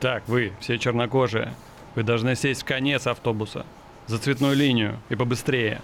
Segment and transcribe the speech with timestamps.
[0.00, 1.54] Так, вы, все чернокожие,
[1.96, 3.66] вы должны сесть в конец автобуса,
[4.06, 5.80] за цветную линию и побыстрее.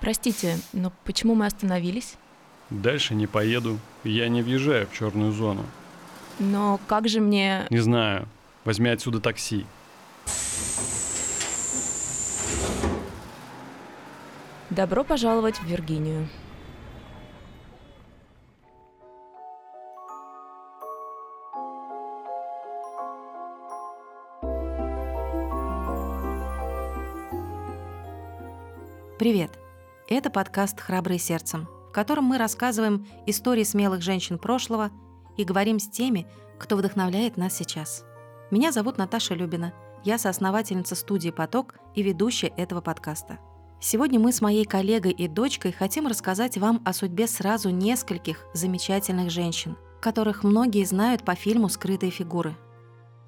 [0.00, 2.16] Простите, но почему мы остановились?
[2.68, 3.78] Дальше не поеду.
[4.04, 5.64] Я не въезжаю в черную зону.
[6.38, 7.66] Но как же мне...
[7.70, 8.26] Не знаю.
[8.64, 9.64] Возьми отсюда такси.
[14.70, 16.28] Добро пожаловать в Виргинию.
[29.22, 29.52] Привет!
[30.08, 34.90] Это подкаст «Храбрые сердцем», в котором мы рассказываем истории смелых женщин прошлого
[35.36, 36.26] и говорим с теми,
[36.58, 38.04] кто вдохновляет нас сейчас.
[38.50, 39.74] Меня зовут Наташа Любина.
[40.02, 43.38] Я соосновательница студии «Поток» и ведущая этого подкаста.
[43.80, 49.30] Сегодня мы с моей коллегой и дочкой хотим рассказать вам о судьбе сразу нескольких замечательных
[49.30, 52.56] женщин, которых многие знают по фильму «Скрытые фигуры».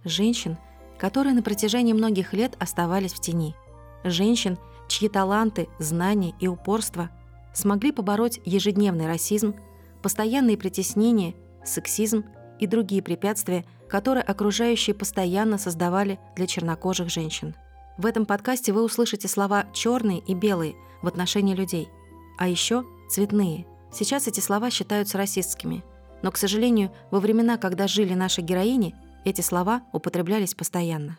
[0.03, 0.59] Женщин,
[0.99, 3.55] которые на протяжении многих лет оставались в тени.
[4.03, 4.59] Женщин,
[4.95, 7.11] чьи таланты, знания и упорство
[7.53, 9.55] смогли побороть ежедневный расизм,
[10.03, 12.25] постоянные притеснения, сексизм
[12.61, 17.57] и другие препятствия, которые окружающие постоянно создавали для чернокожих женщин.
[17.99, 21.89] В этом подкасте вы услышите слова «черные» и «белые» в отношении людей,
[22.39, 23.67] а еще «цветные».
[23.93, 25.85] Сейчас эти слова считаются расистскими,
[26.23, 31.19] но, к сожалению, во времена, когда жили наши героини, эти слова употреблялись постоянно.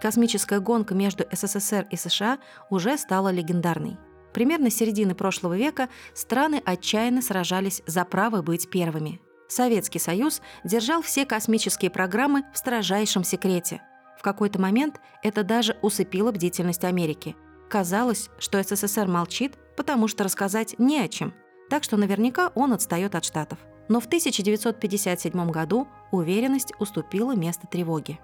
[0.00, 2.38] Космическая гонка между СССР и США
[2.70, 3.98] уже стала легендарной.
[4.32, 9.20] Примерно с середины прошлого века страны отчаянно сражались за право быть первыми.
[9.48, 13.82] Советский Союз держал все космические программы в строжайшем секрете.
[14.18, 17.36] В какой-то момент это даже усыпило бдительность Америки.
[17.68, 21.34] Казалось, что СССР молчит, потому что рассказать не о чем,
[21.68, 23.58] так что наверняка он отстает от Штатов.
[23.88, 28.20] Но в 1957 году уверенность уступила место тревоге.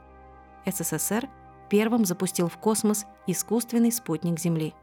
[0.65, 1.29] СССР
[1.69, 4.75] первым запустил в космос искусственный спутник Земли.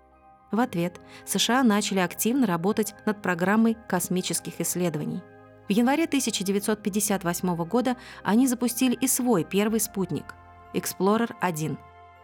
[0.51, 5.21] В ответ США начали активно работать над программой космических исследований.
[5.67, 10.35] В январе 1958 года они запустили и свой первый спутник–
[10.73, 11.77] Explorer-1.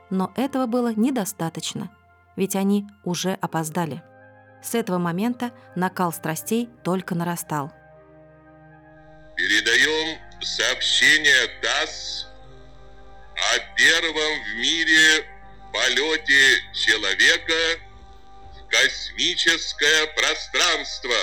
[0.10, 1.90] Но этого было недостаточно,
[2.36, 4.04] ведь они уже опоздали.
[4.62, 7.72] С этого момента накал страстей только нарастал.
[9.36, 12.28] Передаем сообщение ТАСС
[13.40, 15.26] о первом в мире
[15.72, 17.80] полете человека
[18.54, 21.16] в космическое пространство.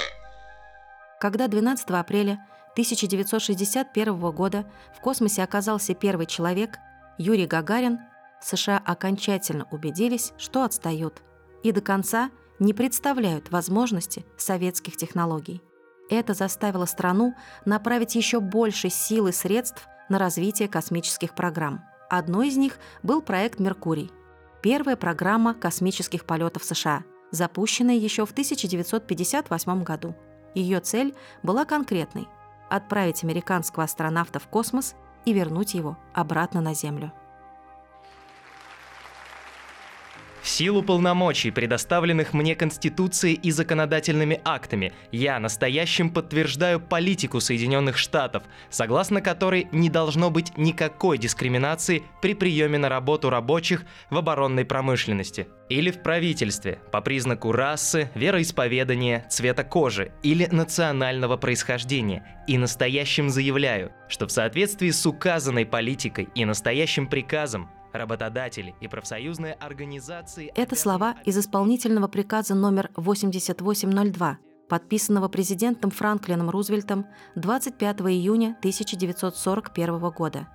[1.21, 6.79] Когда 12 апреля 1961 года в космосе оказался первый человек,
[7.19, 8.01] Юрий Гагарин,
[8.41, 11.23] США окончательно убедились, что отстают
[11.63, 15.63] и до конца не представляют возможности советских технологий.
[16.09, 17.35] Это заставило страну
[17.65, 23.59] направить еще больше сил и средств на развитие космических программ– Одной из них был проект
[23.59, 24.13] «Меркурий»–
[24.63, 27.03] первая программа космических полетов США,
[27.33, 30.15] запущенная еще в 1958 году.
[30.55, 32.29] Ее цель была конкретной–
[32.71, 34.95] отправить американского астронавта в космос
[35.25, 37.13] и вернуть его обратно на Землю.
[40.57, 49.21] Силу полномочий, предоставленных мне Конституцией и законодательными актами, я настоящим подтверждаю политику Соединенных Штатов, согласно
[49.21, 55.91] которой не должно быть никакой дискриминации при приеме на работу рабочих в оборонной промышленности или
[55.91, 62.25] в правительстве по признаку расы, вероисповедания, цвета кожи или национального происхождения.
[62.47, 69.55] И настоящим заявляю, что в соответствии с указанной политикой и настоящим приказом Работодатели и профсоюзные
[69.55, 70.53] организации...
[70.55, 74.39] Это слова из исполнительного приказа номер 8802,
[74.69, 77.07] подписанного президентом Франклином Рузвельтом
[77.37, 80.49] 25 июня 1941 года.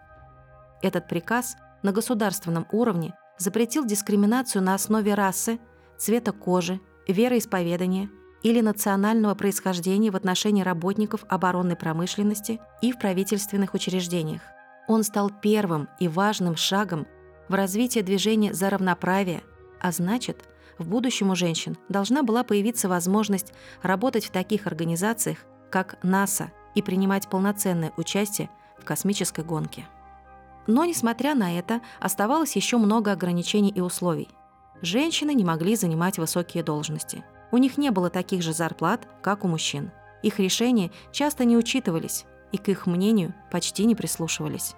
[0.81, 5.59] Этот приказ на государственном уровне запретил дискриминацию на основе расы,
[5.97, 8.09] цвета кожи, вероисповедания
[8.43, 14.41] или национального происхождения в отношении работников оборонной промышленности и в правительственных учреждениях.
[14.87, 17.07] Он стал первым и важным шагом
[17.51, 19.43] в развитии движения за равноправие,
[19.81, 20.45] а значит,
[20.77, 23.51] в будущем у женщин должна была появиться возможность
[23.81, 25.39] работать в таких организациях,
[25.69, 28.49] как НАСА, и принимать полноценное участие
[28.79, 29.85] в космической гонке.
[30.65, 34.29] Но, несмотря на это, оставалось еще много ограничений и условий.
[34.81, 37.25] Женщины не могли занимать высокие должности.
[37.51, 39.91] У них не было таких же зарплат, как у мужчин.
[40.23, 44.75] Их решения часто не учитывались, и к их мнению почти не прислушивались.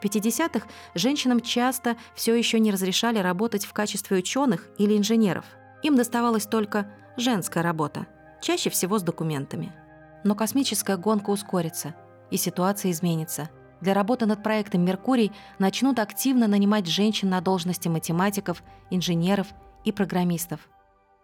[0.00, 5.44] В 50-х женщинам часто все еще не разрешали работать в качестве ученых или инженеров.
[5.82, 8.06] Им доставалась только женская работа,
[8.40, 9.72] чаще всего с документами.
[10.24, 11.94] Но космическая гонка ускорится,
[12.30, 13.50] и ситуация изменится.
[13.80, 19.48] Для работы над проектом «Меркурий» начнут активно нанимать женщин на должности математиков, инженеров
[19.84, 20.68] и программистов.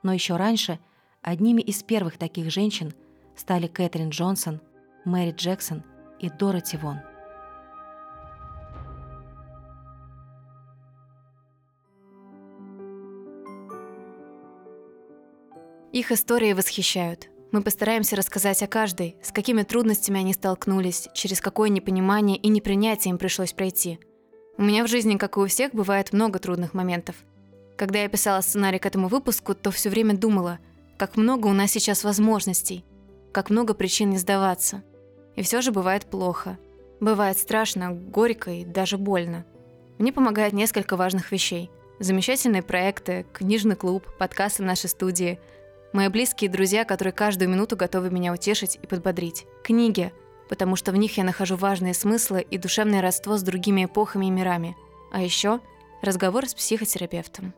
[0.03, 0.79] Но еще раньше
[1.23, 2.93] одними из первых таких женщин
[3.37, 4.61] стали Кэтрин Джонсон,
[5.05, 5.83] Мэри Джексон
[6.19, 7.01] и Дороти Вон.
[15.97, 17.31] Их истории восхищают.
[17.53, 23.13] Мы постараемся рассказать о каждой, с какими трудностями они столкнулись, через какое непонимание и непринятие
[23.13, 23.99] им пришлось пройти.
[24.59, 27.17] У меня в жизни, как и у всех, бывает много трудных моментов.
[27.79, 30.59] Когда я писала сценарий к этому выпуску, то все время думала,
[30.99, 32.85] как много у нас сейчас возможностей,
[33.33, 34.83] как много причин не сдаваться.
[35.35, 36.59] И все же бывает плохо.
[37.01, 39.47] Бывает страшно, горько и даже больно.
[39.97, 41.71] Мне помогает несколько важных вещей.
[42.01, 45.41] Замечательные проекты, книжный клуб, подкасты в нашей студии–
[45.93, 49.47] Мои близкие друзья, которые каждую минуту готовы меня утешить и подбодрить.
[49.63, 50.13] Книги,
[50.49, 54.31] потому что в них я нахожу важные смыслы и душевное родство с другими эпохами и
[54.31, 54.77] мирами.
[55.13, 55.61] А еще
[56.03, 57.55] разговор с психотерапевтом.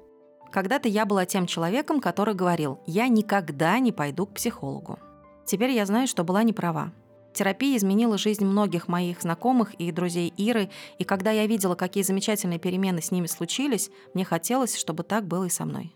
[0.53, 4.99] Когда-то я была тем человеком, который говорил, я никогда не пойду к психологу.
[5.45, 6.93] Теперь я знаю, что была не права.
[7.35, 12.59] Терапия изменила жизнь многих моих знакомых и друзей Иры, и когда я видела, какие замечательные
[12.59, 15.95] перемены с ними случились, мне хотелось, чтобы так было и со мной.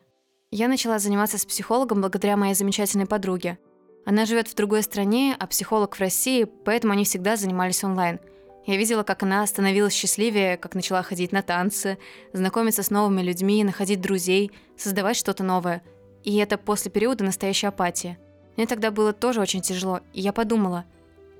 [0.54, 3.58] Я начала заниматься с психологом благодаря моей замечательной подруге.
[4.04, 8.20] Она живет в другой стране, а психолог в России, поэтому они всегда занимались онлайн.
[8.66, 11.96] Я видела, как она становилась счастливее, как начала ходить на танцы,
[12.34, 15.82] знакомиться с новыми людьми, находить друзей, создавать что-то новое.
[16.22, 18.18] И это после периода настоящей апатии.
[18.58, 20.84] Мне тогда было тоже очень тяжело, и я подумала,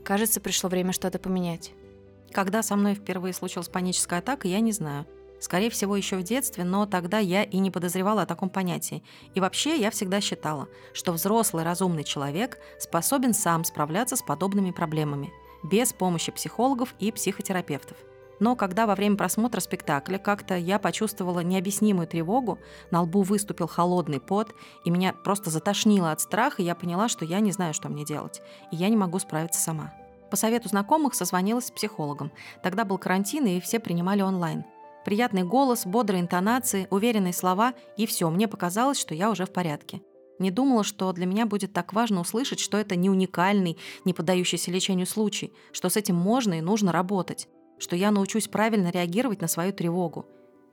[0.04, 1.72] кажется, пришло время что-то поменять.
[2.30, 5.06] Когда со мной впервые случилась паническая атака, я не знаю–
[5.42, 9.02] Скорее всего, еще в детстве, но тогда я и не подозревала о таком понятии.
[9.34, 15.32] И вообще я всегда считала, что взрослый разумный человек способен сам справляться с подобными проблемами,
[15.64, 17.96] без помощи психологов и психотерапевтов.
[18.38, 22.60] Но когда во время просмотра спектакля как-то я почувствовала необъяснимую тревогу,
[22.92, 24.54] на лбу выступил холодный пот,
[24.84, 28.04] и меня просто затошнило от страха, и я поняла, что я не знаю, что мне
[28.04, 28.40] делать,
[28.70, 29.92] и я не могу справиться сама.
[30.30, 32.30] По совету знакомых созвонилась с психологом.
[32.62, 34.64] Тогда был карантин, и все принимали онлайн.
[35.04, 40.00] Приятный голос, бодрые интонации, уверенные слова, и все, мне показалось, что я уже в порядке.
[40.38, 44.70] Не думала, что для меня будет так важно услышать, что это не уникальный, не поддающийся
[44.70, 49.48] лечению случай, что с этим можно и нужно работать, что я научусь правильно реагировать на
[49.48, 50.26] свою тревогу,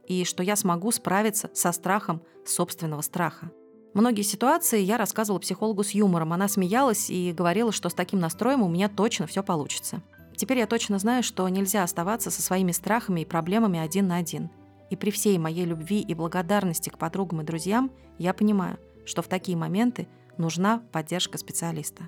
[0.08, 3.52] и что я смогу справиться со страхом собственного страха.
[3.94, 6.34] Многие ситуации я рассказывала психологу с юмором.
[6.34, 10.04] Она смеялась и говорила, что с таким настроем у меня точно все получится.
[10.40, 14.50] Теперь я точно знаю, что нельзя оставаться со своими страхами и проблемами один на один.
[14.90, 19.28] И при всей моей любви и благодарности к подругам и друзьям я понимаю, что в
[19.28, 20.08] такие моменты
[20.38, 22.08] нужна поддержка специалиста.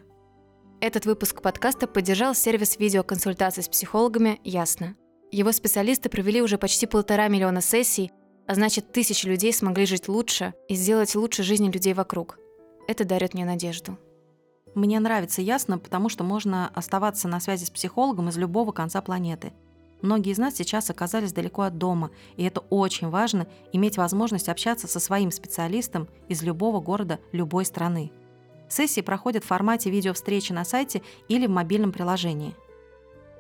[0.80, 4.96] Этот выпуск подкаста поддержал сервис видеоконсультаций с психологами «Ясно».
[5.30, 8.14] Его специалисты провели уже почти полтора миллиона сессий,
[8.48, 12.40] а значит, тысячи людей смогли жить лучше и сделать лучше жизни людей вокруг.
[12.88, 14.00] Это дарит мне надежду.
[14.74, 19.52] Мне нравится ясно, потому что можно оставаться на связи с психологом из любого конца планеты.
[20.02, 24.88] Многие из нас сейчас оказались далеко от дома, и это очень важно– иметь возможность общаться
[24.88, 28.12] со своим специалистом из любого города любой страны.
[28.68, 32.56] Сессии проходят в формате видеовстречи на сайте или в мобильном приложении.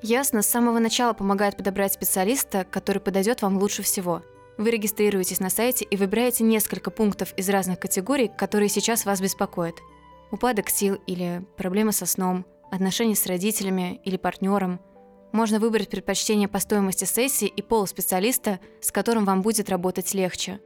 [0.03, 4.21] Ясно с самого начала помогает подобрать специалиста, который подойдет вам лучше всего.
[4.57, 9.75] Вы регистрируетесь на сайте и выбираете несколько пунктов из разных категорий, которые сейчас вас беспокоят–
[10.31, 14.79] упадок сил или проблемы со сном, отношения с родителями или партнером.
[15.31, 20.59] Можно выбрать предпочтение по стоимости сессии и пол специалиста, с которым вам будет работать легче.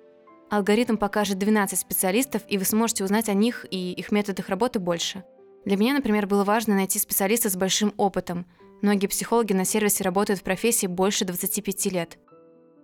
[0.49, 5.23] Алгоритм покажет 12 специалистов, и вы сможете узнать о них и их методах работы больше.
[5.65, 8.45] Для меня, например, было важно найти специалиста с большим опытом.
[8.81, 12.19] Многие психологи на сервисе работают в профессии больше 25 лет.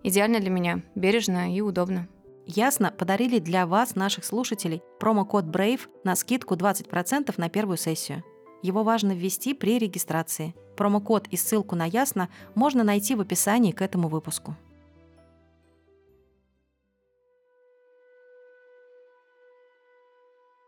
[0.02, 2.08] Идеально для меня, бережно и удобно.
[2.46, 8.24] Ясно подарили для вас, наших слушателей, промокод BRAVE на скидку 20% на первую сессию.
[8.62, 10.54] Его важно ввести при регистрации.
[10.76, 14.56] Промокод и ссылку на Ясно можно найти в описании к этому выпуску.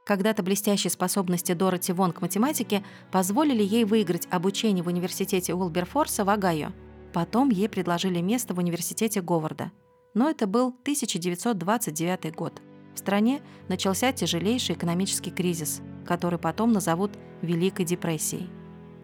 [0.05, 6.31] Когда-то блестящие способности Дороти Вон к математике позволили ей выиграть обучение в университете Уилберфорса в
[6.31, 6.73] Огайо.
[7.13, 9.73] Потом ей предложили место в университете Говарда–
[10.15, 12.63] но это был 1929 год.
[12.95, 15.83] В стране начался тяжелейший экономический кризис.
[16.07, 18.51] который потом назовут Великой депрессией.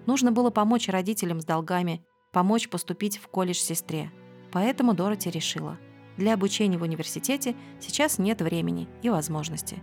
[0.07, 4.11] Нужно было помочь родителям с долгами, помочь поступить в колледж сестре.
[4.53, 5.79] Поэтому Дороти решила,
[6.17, 9.79] для обучения в университете сейчас нет времени и возможности.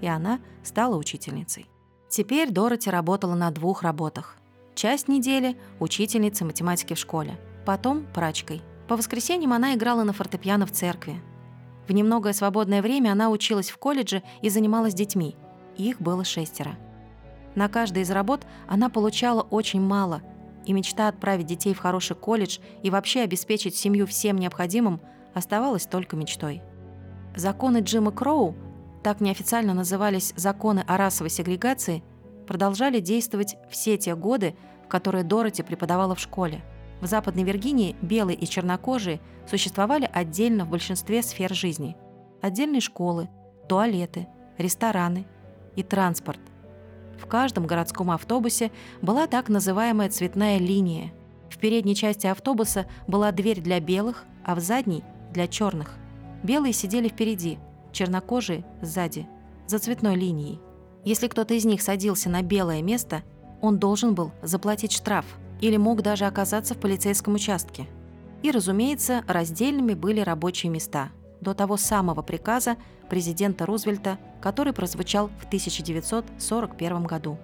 [0.00, 1.68] И она стала учительницей.
[2.08, 4.36] Теперь Дороти работала на двух работах.
[4.74, 8.62] Часть недели– учительницей математики в школе, потом– прачкой.
[8.92, 11.18] По воскресеньям она играла на фортепиано в церкви.
[11.88, 15.34] В немногое свободное время она училась в колледже и занималась детьми.
[15.78, 16.76] Их было шестеро.
[17.54, 20.20] На каждой из работ она получала очень мало,
[20.66, 25.00] и мечта отправить детей в хороший колледж и вообще обеспечить семью всем необходимым
[25.32, 26.60] оставалась только мечтой.
[27.34, 28.54] Законы Джима Кроу,
[29.02, 32.04] так неофициально назывались законы о расовой сегрегации,
[32.46, 36.62] продолжали действовать все те годы, в которые Дороти преподавала в школе.
[37.02, 41.96] В Западной Виргинии белые и чернокожие существовали отдельно в большинстве сфер жизни.
[42.40, 43.28] Отдельные школы,
[43.68, 45.26] туалеты, рестораны
[45.74, 46.38] и транспорт.
[47.18, 48.70] В каждом городском автобусе
[49.02, 51.12] была так называемая цветная линия.
[51.50, 55.96] В передней части автобуса была дверь для белых, а в задней– для черных.
[56.44, 57.58] Белые сидели впереди,
[57.90, 59.26] чернокожие– сзади,
[59.66, 60.60] за цветной линией.
[61.04, 63.24] Если кто-то из них садился на белое место,
[63.60, 65.26] он должен был заплатить штраф
[65.62, 67.86] или мог даже оказаться в полицейском участке.
[68.42, 72.76] И, разумеется, раздельными были рабочие места до того самого приказа
[73.08, 77.38] президента Рузвельта, который прозвучал в 1941 году.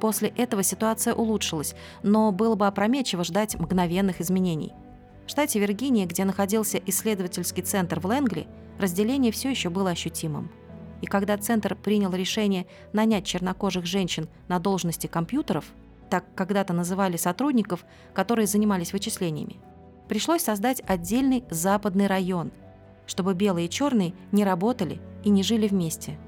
[0.00, 4.72] После этого ситуация улучшилась, но было бы опрометчиво ждать мгновенных изменений–
[5.28, 8.48] в штате Виргиния, где находился исследовательский центр в Лэнгли,
[8.78, 10.50] разделение все еще было ощутимым.
[11.02, 15.66] И когда центр принял решение нанять чернокожих женщин на должности компьютеров,
[16.08, 17.84] так когда-то называли сотрудников,
[18.14, 19.60] которые занимались вычислениями,
[20.08, 22.52] пришлось создать отдельный западный район,
[23.06, 26.18] чтобы белые и черные не работали и не жили вместе.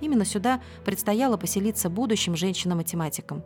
[0.00, 3.42] Именно сюда предстояло поселиться будущим женщинам-математикам.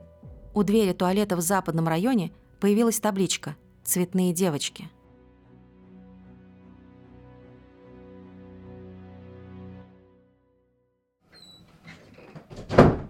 [0.55, 4.89] У двери туалета в западном районе появилась табличка «Цветные девочки».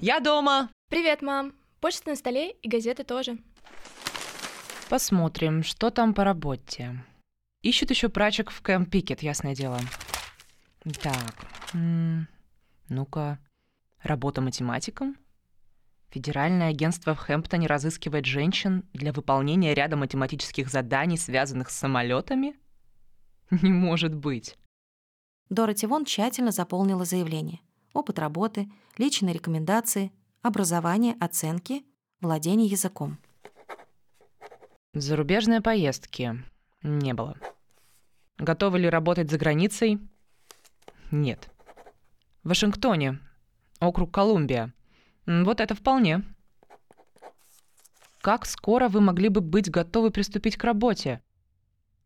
[0.00, 0.70] Я дома.
[0.88, 1.57] Привет, мам.
[1.80, 3.38] Почта на столе и газеты тоже.
[4.88, 7.04] Посмотрим, что там по работе.
[7.62, 9.78] Ищут еще прачек в Кэмп Пикет, ясное дело.
[11.02, 11.34] Так,
[12.88, 13.38] ну-ка.
[14.02, 15.16] Работа математиком?
[16.10, 22.56] Федеральное агентство в Хэмптоне разыскивает женщин для выполнения ряда математических заданий, связанных с самолетами?
[23.50, 24.56] Не может быть.
[25.50, 27.60] Дороти Вон тщательно заполнила заявление
[27.98, 31.84] опыт работы, личные рекомендации, образование, оценки,
[32.20, 33.18] владение языком.
[34.94, 36.42] Зарубежные поездки
[36.82, 37.36] не было.
[38.38, 39.98] Готовы ли работать за границей?
[41.10, 41.50] Нет.
[42.42, 43.18] В Вашингтоне,
[43.80, 44.72] округ Колумбия.
[45.26, 46.22] Вот это вполне.
[48.20, 51.22] Как скоро вы могли бы быть готовы приступить к работе?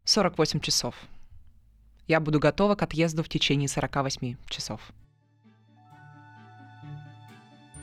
[0.04, 0.94] 48 часов.
[2.08, 4.92] Я буду готова к отъезду в течение 48 часов.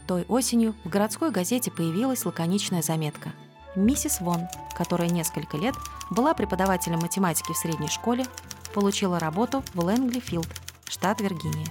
[0.09, 3.29] Той осенью в городской газете появилась лаконичная заметка.
[3.75, 5.75] Миссис Вон, которая несколько лет
[6.09, 8.25] была преподавателем математики в средней школе,
[8.73, 10.47] получила работу в Лэнгли-Филд,
[10.89, 11.67] штат Виргиния.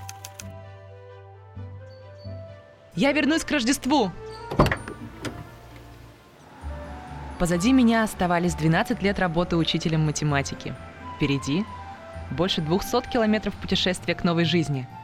[2.94, 4.12] Я вернусь к Рождеству!
[7.40, 10.76] Позади меня оставались 12 лет работы учителем математики.
[11.16, 11.64] Впереди
[12.30, 14.86] больше 200 километров путешествия к новой жизни–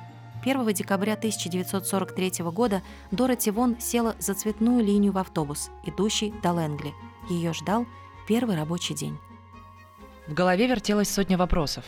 [0.45, 6.93] 1 декабря 1943 года Дороти Вон села за цветную линию в автобус, идущий до Лэнгли.
[7.31, 7.87] Ее ждал
[8.29, 9.17] первый рабочий день.
[10.29, 11.85] В голове вертелась сотня вопросов.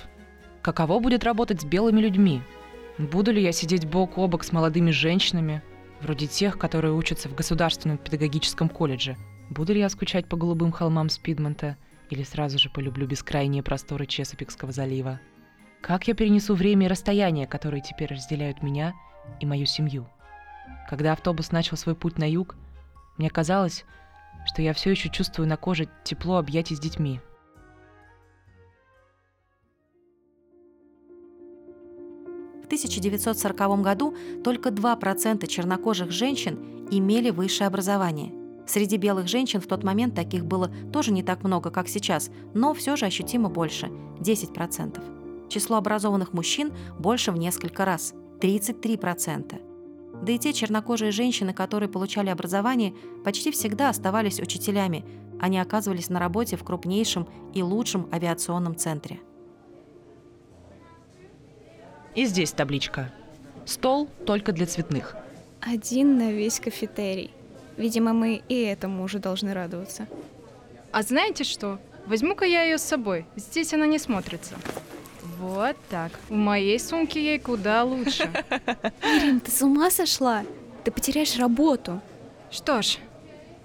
[0.63, 2.41] Каково будет работать с белыми людьми?
[2.97, 5.63] Буду ли я сидеть бок о бок с молодыми женщинами,
[6.01, 9.19] вроде тех, которые учатся в Государственном педагогическом колледже?
[9.51, 11.77] Буду ли я скучать по голубым холмам Спидмонта
[12.09, 15.21] или сразу же полюблю бескрайние просторы Чесопикского залива?
[15.81, 18.95] Как я перенесу время и расстояние, которые теперь разделяют меня
[19.41, 20.09] и мою семью?
[20.89, 22.57] Когда автобус начал свой путь на юг,
[23.19, 23.85] мне казалось,
[24.47, 27.21] что я все еще чувствую на коже тепло объятий с детьми.
[32.63, 38.33] В 1940 году только 2% чернокожих женщин имели высшее образование.
[38.67, 42.75] Среди белых женщин в тот момент таких было тоже не так много, как сейчас, но
[42.75, 43.87] все же ощутимо больше–
[44.19, 45.16] 10%.
[45.49, 49.61] Число образованных мужчин больше в несколько раз– 33%.
[50.23, 55.05] Да и те чернокожие женщины, которые получали образование, почти всегда оставались учителями,
[55.41, 59.21] они оказывались на работе в крупнейшем и лучшем авиационном центре.
[62.15, 63.13] И здесь табличка.
[63.67, 65.17] Стол только для цветных.
[65.61, 67.31] Один на весь кафетерий.
[67.77, 70.07] Видимо, мы и этому уже должны радоваться.
[70.93, 71.79] А знаете что?
[72.07, 73.27] Возьму-ка я ее с собой.
[73.37, 74.55] Здесь она не смотрится.
[75.39, 76.13] Вот так.
[76.29, 78.31] В моей сумке ей куда лучше.
[79.03, 80.45] Ирин, ты с ума сошла?
[80.85, 82.01] Ты потеряешь работу.
[82.51, 82.99] Что ж,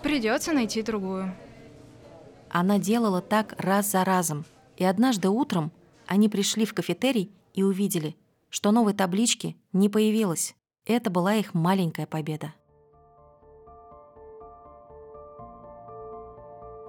[0.03, 1.33] придется найти другую.
[2.49, 4.45] Она делала так раз за разом.
[4.75, 5.71] И однажды утром
[6.07, 8.15] они пришли в кафетерий и увидели,
[8.49, 10.55] что новой таблички не появилось.
[10.85, 12.53] Это была их маленькая победа.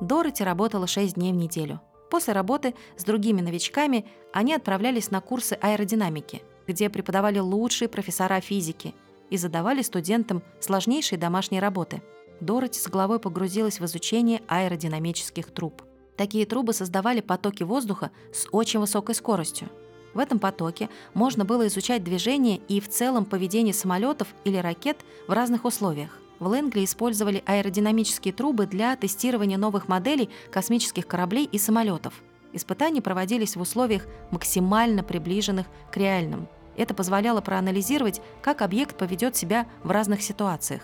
[0.01, 1.81] Дороти работала 6 дней в неделю.
[2.13, 4.05] После работы с другими новичками
[4.35, 8.95] они отправлялись на курсы аэродинамики, где преподавали лучшие профессора физики
[9.31, 12.03] и задавали студентам сложнейшие домашние работы.
[12.39, 15.81] Дороти с головой погрузилась в изучение аэродинамических труб.
[16.19, 19.71] Такие трубы создавали потоки воздуха с очень высокой скоростью.
[20.13, 25.33] В этом потоке можно было изучать движение и в целом поведение самолетов или ракет в
[25.33, 26.19] разных условиях.
[26.43, 32.15] В Лэнгли использовали аэродинамические трубы для тестирования новых моделей космических кораблей и самолетов.
[32.53, 36.49] Испытания проводились в условиях максимально приближенных к реальным.
[36.77, 40.83] Это позволяло проанализировать, как объект поведет себя в разных ситуациях.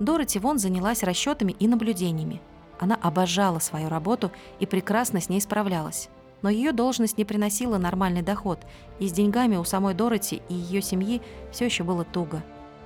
[0.00, 2.40] Дороти Вон занялась расчетами и наблюдениями.
[2.80, 6.08] Она обожала свою работу и прекрасно с ней справлялась.
[6.42, 8.58] Но ее должность не приносила нормальный доход,
[8.98, 11.22] и с деньгами у самой Дороти и ее семьи
[11.52, 12.42] все еще было туго.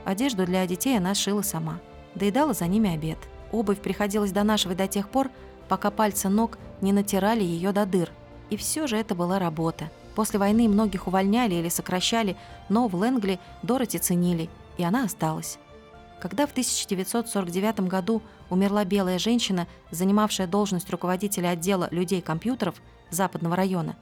[0.06, 1.80] Одежду для детей она шила сама.
[2.14, 3.18] Доедала за ними обед.
[3.50, 5.30] Обувь приходилось донашивать до тех пор,
[5.68, 8.12] пока пальцы ног не натирали ее до дыр.
[8.48, 9.90] И все же это была работа.
[10.14, 12.36] После войны многих увольняли или сокращали,
[12.68, 14.48] но в Лэнгли Дороти ценили,
[14.78, 15.58] и она осталась.
[16.20, 22.76] Когда в 1949 году умерла белая женщина, занимавшая должность руководителя отдела людей-компьютеров
[23.10, 23.96] западного района,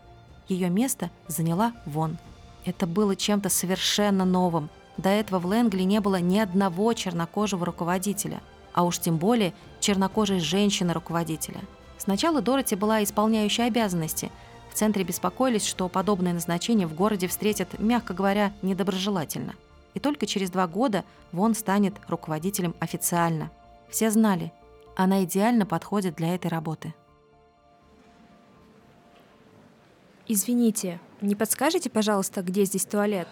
[0.48, 2.18] ее место заняла Вон.
[2.66, 4.68] Это было чем-то совершенно новым.
[4.96, 8.40] До этого в Лэнгли не было ни одного чернокожего руководителя,
[8.72, 11.60] а уж тем более чернокожей женщины-руководителя.
[11.98, 14.30] Сначала Дороти была исполняющей обязанности.
[14.70, 19.54] В центре беспокоились, что подобное назначение в городе встретят, мягко говоря, недоброжелательно
[19.94, 23.50] и только через два года Вон станет руководителем официально.
[23.88, 24.52] Все знали,
[24.96, 26.94] она идеально подходит для этой работы.
[30.26, 33.28] Извините, не подскажете, пожалуйста, где здесь туалет?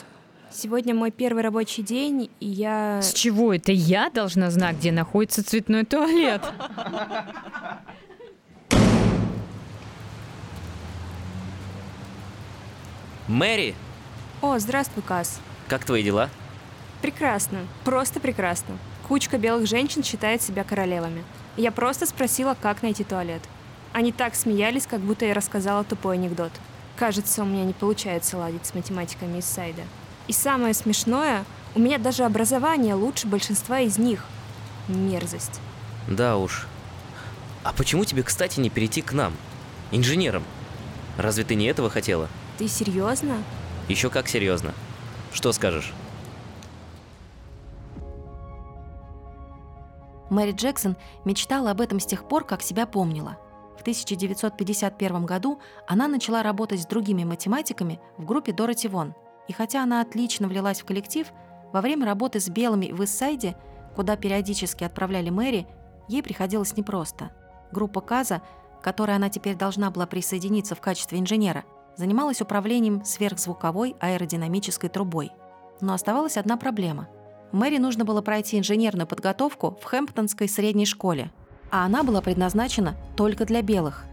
[0.54, 3.00] Сегодня мой первый рабочий день, и я...
[3.00, 6.42] С чего это я должна знать, где находится цветной туалет?
[13.28, 13.74] Мэри,
[14.42, 15.40] О, здравствуй, Кас.
[15.68, 16.28] как твои дела?
[17.00, 18.76] Прекрасно, просто прекрасно.
[19.08, 21.24] Кучка белых женщин считает себя королевами.
[21.56, 23.42] Я просто спросила, как найти туалет.
[23.92, 26.52] Они так смеялись, как будто я рассказала тупой анекдот.
[26.96, 29.82] Кажется, у меня не получается ладить с математиками из сайда.
[30.32, 34.24] И самое смешное, у меня даже образование лучше большинства из них.
[34.88, 35.60] Мерзость.
[36.08, 36.66] Да уж.
[37.62, 39.34] А почему тебе, кстати, не перейти к нам?
[39.90, 40.42] Инженером?
[41.18, 42.30] Разве ты не этого хотела?
[42.56, 43.42] Ты серьезно?
[43.90, 44.72] Еще как серьезно.
[45.34, 45.92] Что скажешь?
[50.30, 53.36] Мэри Джексон мечтала об этом с тех пор, как себя помнила.
[53.76, 59.14] В 1951 году она начала работать с другими математиками в группе Дороти Вон.
[59.48, 61.26] И хотя она отлично влилась в коллектив,
[61.72, 63.56] во время работы с белыми в Иссайде,
[63.96, 65.66] куда периодически отправляли Мэри,
[66.08, 67.30] ей приходилось непросто.
[67.72, 68.42] Группа Каза,
[68.80, 71.64] к которой она теперь должна была присоединиться в качестве инженера,
[71.96, 75.30] занималась управлением сверхзвуковой аэродинамической трубой.
[75.80, 77.08] Но оставалась одна проблема–
[77.52, 81.30] Мэри нужно было пройти инженерную подготовку в Хэмптонской средней школе,
[81.70, 84.04] а она была предназначена только для белых.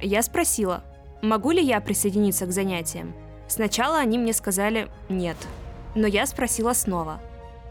[0.00, 0.84] Я спросила,
[1.22, 3.14] могу ли я присоединиться к занятиям.
[3.52, 5.36] Сначала они мне сказали «нет»,
[5.94, 7.20] но я спросила снова.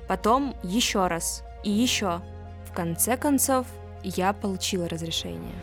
[0.08, 2.22] Потом еще раз и еще.
[2.70, 3.66] В конце концов,
[4.04, 5.56] я получила разрешение.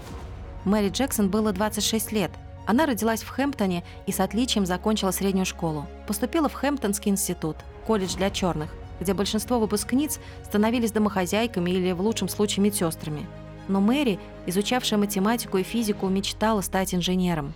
[0.65, 2.33] Мэри Джексон было 26 лет.
[2.67, 5.87] Она родилась в Хэмптоне и с отличием закончила среднюю школу.
[6.09, 12.29] Поступила в Хэмптонский институт, колледж для черных, где большинство выпускниц становились домохозяйками или, в лучшем
[12.29, 13.25] случае, медсестрами.
[13.69, 17.55] Но Мэри, изучавшая математику и физику, мечтала стать инженером.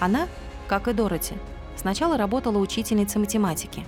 [0.00, 0.26] Она,
[0.68, 1.34] как и Дороти,
[1.78, 3.84] сначала работала учительницей математики.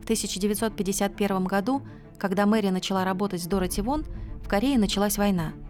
[0.00, 1.82] В 1951 году,
[2.18, 4.04] когда Мэри начала работать с Дороти Вон,
[4.42, 5.52] в Корее началась война–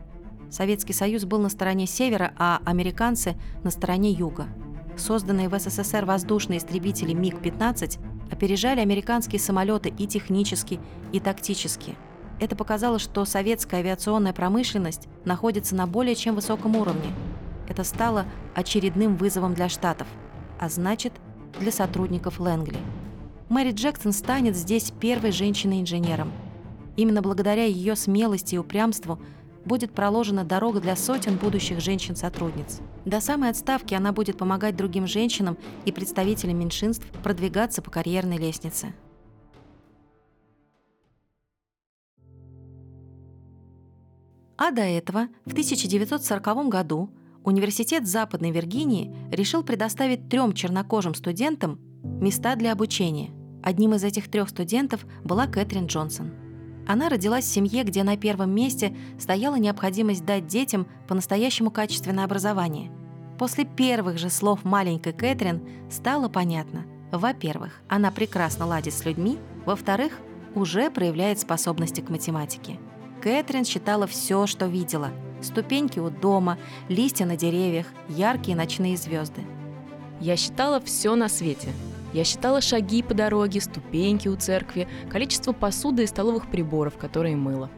[0.51, 4.47] Советский Союз был на стороне севера, а американцы– на стороне юга.
[4.97, 7.99] Созданные в СССР воздушные истребители МиГ-15
[8.33, 10.81] опережали американские самолеты и технически,
[11.13, 11.97] и тактически.
[12.41, 17.13] Это показало, что советская авиационная промышленность находится на более чем высоком уровне.
[17.69, 18.25] это стало
[18.55, 20.09] очередным вызовом для Штатов,
[20.59, 21.13] а значит,
[21.61, 22.79] для сотрудников Лэнгли.
[23.49, 26.33] Мэри Джексон станет здесь первой женщиной-инженером.
[26.97, 29.19] Именно благодаря ее смелости и упрямству
[29.65, 32.81] будет проложена дорога для сотен будущих женщин-сотрудниц.
[33.05, 38.95] До самой отставки она будет помогать другим женщинам и представителям меньшинств продвигаться по карьерной лестнице.
[44.59, 47.11] А до этого, в 1940 году,
[47.45, 53.31] Университет Западной Виргинии решил предоставить трем чернокожим студентам места для обучения.
[53.63, 56.33] Одним из этих трех студентов была Кэтрин Джонсон.
[56.87, 62.91] Она родилась в семье, где на первом месте стояла необходимость дать детям по-настоящему качественное образование.
[63.39, 66.85] После первых же слов маленькой Кэтрин стало понятно.
[67.13, 70.19] Во-первых, она прекрасно ладит с людьми, во-вторых,
[70.55, 72.79] уже проявляет способности к математике.
[73.23, 75.11] Кэтрин считала все, что видела.
[75.43, 79.43] Ступеньки у дома, листья на деревьях, яркие ночные звезды.
[80.21, 81.69] Я считала все на свете.
[82.13, 87.71] Я считала шаги по дороге, ступеньки у церкви, количество посуды и столовых приборов, которые мыла.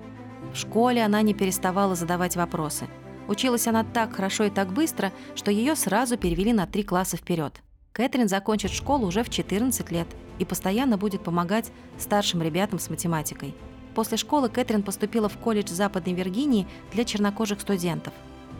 [0.52, 2.86] В школе она не переставала задавать вопросы.
[3.28, 7.60] Училась она так хорошо и так быстро, что ее сразу перевели на три класса вперед.
[7.92, 13.54] Кэтрин закончит школу уже в 14 лет и постоянно будет помогать старшим ребятам с математикой.
[13.94, 18.12] После школы Кэтрин поступила в колледж Западной Виргинии для чернокожих студентов.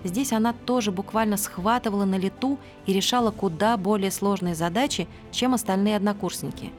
[0.03, 5.97] Здесь она тоже буквально схватывала на лету и решала куда более сложные задачи, чем остальные
[5.97, 6.73] однокурсники.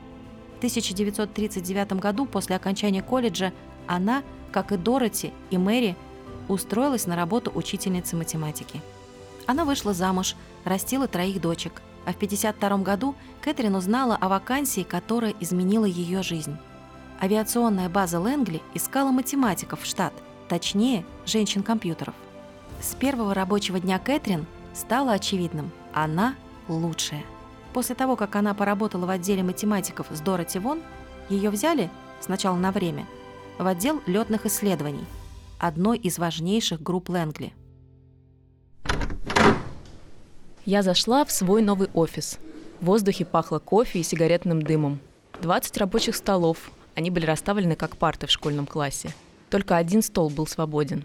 [0.56, 3.54] В 1939 году после окончания колледжа
[3.88, 5.96] она, как и Дороти и Мэри,
[6.48, 8.82] устроилась на работу учительницы математики.
[9.46, 10.36] Она вышла замуж,
[10.66, 16.58] растила троих дочек, а в 1952 году Кэтрин узнала о вакансии, которая изменила ее жизнь.
[17.22, 20.14] Авиационная база Лэнгли искала математиков в штат,
[20.50, 22.16] точнее, женщин-компьютеров.
[22.82, 26.34] С первого рабочего дня Кэтрин стало очевидным– она
[26.68, 27.24] лучшая.
[27.74, 30.82] После того, как она поработала в отделе математиков с Дороти Вон,
[31.30, 33.06] ее взяли, сначала на время,
[33.60, 35.06] в отдел летных исследований,
[35.60, 37.54] одной из важнейших групп Лэнгли.
[40.66, 42.40] Я зашла в свой новый офис.
[42.80, 45.00] В воздухе пахло кофе и сигаретным дымом.
[45.42, 49.14] 20 рабочих столов, они были расставлены как парты в школьном классе.
[49.50, 51.04] Только один стол был свободен.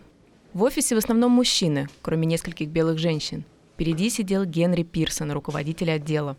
[0.52, 3.44] В офисе в основном мужчины, кроме нескольких белых женщин.
[3.74, 6.37] Впереди сидел Генри Пирсон, руководитель отдела.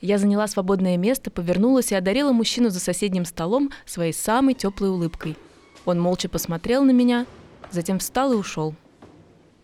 [0.00, 5.36] Я заняла свободное место, повернулась и одарила мужчину за соседним столом своей самой теплой улыбкой.
[5.84, 7.24] Он молча посмотрел на меня,
[7.70, 8.74] затем встал и ушел.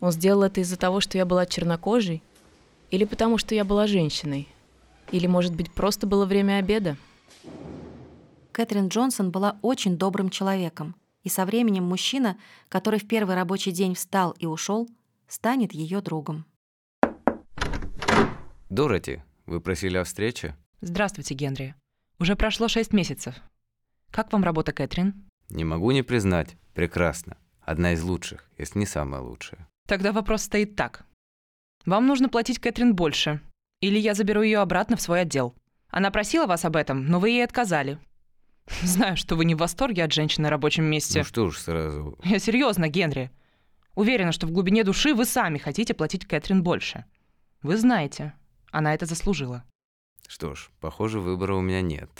[0.00, 2.22] Он сделал это из-за того, что я была чернокожей?
[2.90, 4.48] Или потому, что я была женщиной?
[5.10, 6.96] Или, может быть, просто было время обеда?
[8.54, 12.38] Кэтрин Джонсон была очень добрым человеком, и со временем мужчина,
[12.68, 14.88] который в первый рабочий день встал и ушел,
[15.26, 16.46] станет ее другом.
[18.70, 20.56] Дороти, вы просили о встрече?
[20.80, 21.74] Здравствуйте, Генри.
[22.20, 23.34] Уже прошло шесть месяцев.
[24.12, 25.14] Как вам работа, Кэтрин?
[25.48, 26.56] Не могу не признать.
[26.74, 27.36] Прекрасно.
[27.60, 29.68] Одна из лучших, если не самая лучшая.
[29.88, 31.04] Тогда вопрос стоит так.
[31.86, 33.40] Вам нужно платить Кэтрин больше,
[33.80, 35.56] или я заберу ее обратно в свой отдел.
[35.88, 37.98] Она просила вас об этом, но вы ей отказали.
[38.82, 41.20] Знаю, что вы не в восторге от женщин на рабочем месте.
[41.20, 42.18] Ну что ж сразу.
[42.24, 43.30] Я серьезно, Генри.
[43.94, 47.04] Уверена, что в глубине души вы сами хотите платить Кэтрин больше.
[47.62, 48.34] Вы знаете,
[48.70, 49.64] она это заслужила.
[50.26, 52.10] Что ж, похоже, выбора у меня нет.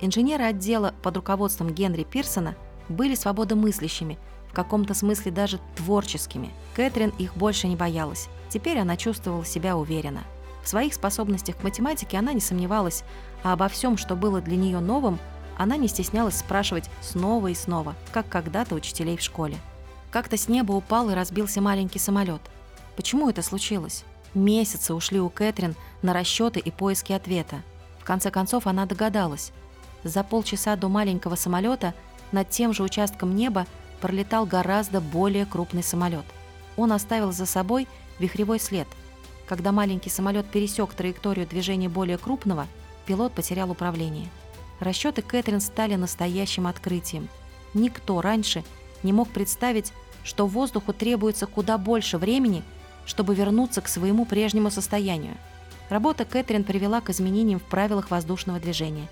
[0.00, 2.56] Инженеры отдела под руководством Генри Пирсона
[2.88, 6.50] были свободомыслящими, в каком-то смысле даже творческими.
[6.74, 8.28] Кэтрин их больше не боялась.
[8.48, 10.24] Теперь она чувствовала себя уверенно.
[10.62, 13.04] В своих способностях к математике она не сомневалась,
[13.42, 15.18] а обо всем, что было для нее новым,
[15.58, 19.56] она не стеснялась спрашивать снова и снова, как когда-то учителей в школе.
[20.10, 22.40] Как-то с неба упал и разбился маленький самолет.
[22.96, 24.04] Почему это случилось?
[24.34, 27.62] Месяцы ушли у Кэтрин на расчеты и поиски ответа.
[27.98, 29.52] В конце концов она догадалась.
[30.04, 31.94] За полчаса до маленького самолета
[32.30, 33.66] над тем же участком неба
[34.00, 36.24] пролетал гораздо более крупный самолет.
[36.76, 37.86] Он оставил за собой
[38.18, 38.88] вихревой след–
[39.52, 42.66] когда маленький самолет пересек траекторию движения более крупного,
[43.04, 44.30] пилот потерял управление.
[44.80, 47.28] Расчеты Кэтрин стали настоящим открытием.
[47.74, 48.64] Никто раньше
[49.02, 49.92] не мог представить,
[50.24, 52.62] что воздуху требуется куда больше времени,
[53.04, 55.36] чтобы вернуться к своему прежнему состоянию.
[55.90, 59.06] Работа Кэтрин привела к изменениям в правилах воздушного движения.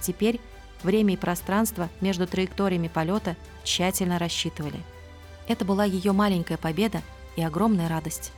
[0.00, 0.38] Теперь
[0.84, 4.78] время и пространство между траекториями полета тщательно рассчитывали.
[5.48, 7.02] Это была ее маленькая победа
[7.34, 8.30] и огромная радость.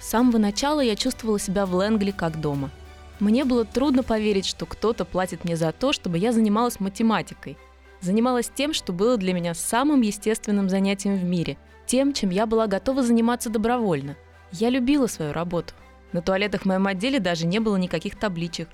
[0.00, 2.70] С самого начала я чувствовала себя в Лэнгли как дома.
[3.18, 7.56] Мне было трудно поверить, что кто-то платит мне за то, чтобы я занималась математикой.
[8.00, 11.56] Занималась тем, что было для меня самым естественным занятием в мире.
[11.86, 14.16] Тем, чем я была готова заниматься добровольно.
[14.52, 15.72] Я любила свою работу.
[16.12, 18.68] На туалетах в моем отделе даже не было никаких табличек.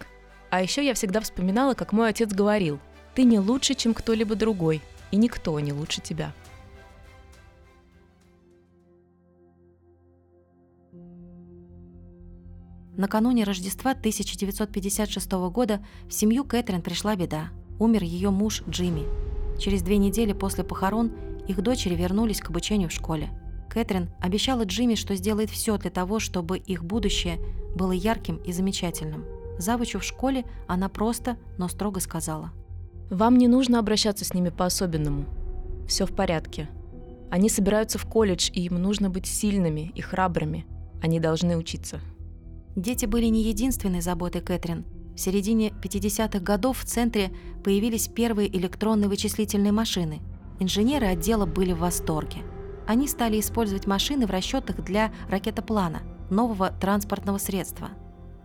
[0.50, 2.78] А еще я всегда вспоминала, как мой отец говорил,
[3.14, 6.32] «Ты не лучше, чем кто-либо другой, и никто не лучше тебя».
[12.96, 17.48] Накануне Рождества 1956 года в семью Кэтрин пришла беда.
[17.78, 19.05] Умер ее муж Джимми.
[19.59, 21.11] Через две недели после похорон
[21.48, 23.31] их дочери вернулись к обучению в школе.
[23.70, 27.38] Кэтрин обещала Джимми, что сделает все для того, чтобы их будущее
[27.74, 29.24] было ярким и замечательным.
[29.59, 32.52] Завучу в школе она просто, но строго сказала.
[33.09, 35.24] «Вам не нужно обращаться с ними по-особенному.
[35.88, 36.68] Все в порядке.
[37.31, 40.66] Они собираются в колледж, и им нужно быть сильными и храбрыми.
[41.02, 42.00] Они должны учиться».
[42.76, 44.85] Дети были не единственной заботой Кэтрин.
[45.14, 47.30] В середине 50-х годов в центре
[47.62, 50.22] появились первые электронные вычислительные машины.
[50.58, 52.38] Инженеры отдела были в восторге.
[52.87, 57.90] Они стали использовать машины в расчетах для ракетоплана, нового транспортного средства.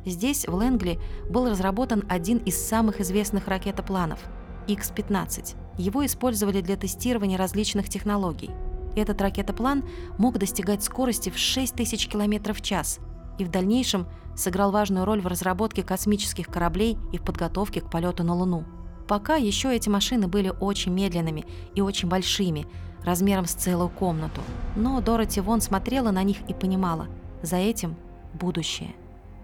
[0.05, 4.19] Здесь, в Лэнгли, был разработан один из самых известных ракетопланов–
[4.67, 5.55] X-15.
[5.77, 8.51] Его использовали для тестирования различных технологий.
[8.95, 9.85] Этот ракетоплан
[10.17, 12.99] мог достигать скорости в 6000 км в час
[13.37, 18.23] и в дальнейшем сыграл важную роль в разработке космических кораблей и в подготовке к полету
[18.23, 18.65] на Луну.
[19.07, 21.45] Пока еще эти машины были очень медленными
[21.75, 22.67] и очень большими,
[23.03, 24.41] размером с целую комнату.
[24.75, 27.07] Но Дороти Вон смотрела на них и понимала,
[27.41, 27.95] за этим
[28.33, 28.95] будущее.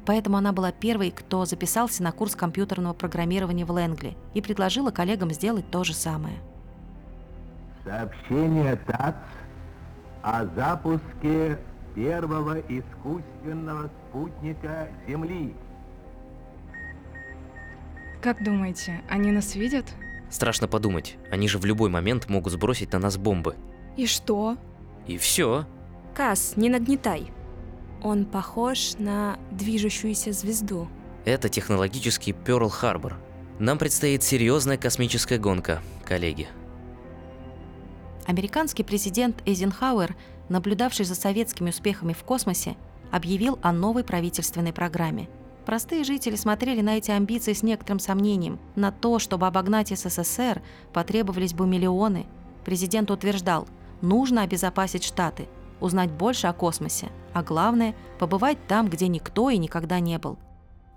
[0.06, 5.32] Поэтому она была первой, кто записался на курс компьютерного программирования в Лэнгли и предложила коллегам
[5.32, 6.36] сделать то же самое.
[7.86, 9.16] Сообщение ТАЦ
[10.22, 11.58] о запуске
[11.96, 15.54] первого искусственного спутника Земли.
[18.22, 19.86] Как думаете, они нас видят?
[20.30, 23.56] Страшно подумать, они же в любой момент могут сбросить на нас бомбы.
[23.98, 24.58] И что?
[25.06, 25.66] И все.
[26.16, 27.32] Кас, не нагнетай.
[28.02, 30.88] Он похож на движущуюся звезду.
[31.26, 33.16] Это технологический Перл Харбор.
[33.60, 36.48] Нам предстоит серьезная космическая гонка, коллеги.
[38.26, 40.16] Американский президент Эйзенхауэр,
[40.50, 42.76] наблюдавший за советскими успехами в космосе,
[43.12, 45.30] объявил о новой правительственной программе.
[45.66, 48.60] Простые жители смотрели на эти амбиции с некоторым сомнением.
[48.76, 52.26] На то, чтобы обогнать СССР, потребовались бы миллионы.
[52.66, 53.68] Президент утверждал,
[54.02, 55.48] нужно обезопасить Штаты,
[55.80, 60.38] узнать больше о космосе, а главное– побывать там, где никто и никогда не был.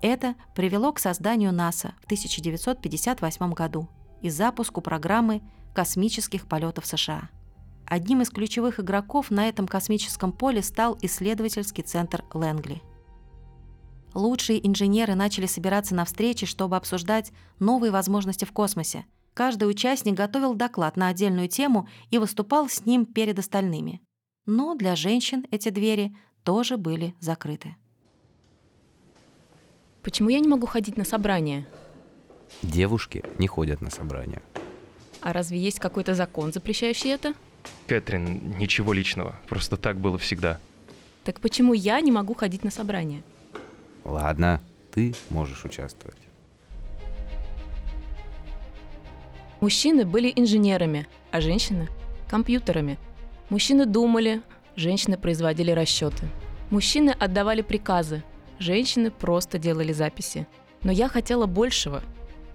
[0.03, 3.89] Это привело к созданию НАСА в 1958 году
[4.21, 5.43] и запуску программы
[5.75, 7.29] космических полетов США.
[7.87, 12.83] Одним из ключевых игроков на этом космическом поле стал исследовательский центр Лэнгли.
[14.13, 19.05] Лучшие инженеры начали собираться на встречи, чтобы обсуждать новые возможности в космосе.
[19.35, 24.01] Каждый участник готовил доклад на отдельную тему и выступал с ним перед остальными.
[24.47, 27.77] Но для женщин эти двери тоже были закрыты.
[30.03, 31.69] Почему я не могу ходить на собрания?
[32.63, 34.43] Девушки не ходят на собрания.
[35.21, 37.35] А разве есть какой-то закон, запрещающий это?
[37.87, 39.37] Кэтрин, ничего личного.
[39.49, 40.59] Просто так было всегда.
[41.25, 43.23] Так почему я не могу ходить на собрания?
[44.05, 44.61] Ладно,
[44.93, 46.19] ты можешь участвовать.
[49.61, 51.89] Мужчины были инженерами, а женщины–
[52.31, 52.99] компьютерами.
[53.49, 54.43] Мужчины думали,
[54.77, 56.29] женщины производили расчеты.
[56.71, 58.23] Мужчины отдавали приказы,
[58.59, 60.47] женщины просто делали записи.
[60.83, 62.03] Но я хотела большего.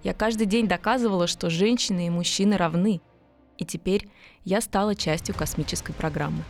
[0.04, 3.00] Я каждый день доказывала, что женщины и мужчины равны.
[3.62, 4.08] И теперь
[4.44, 6.42] я стала частью космической программы.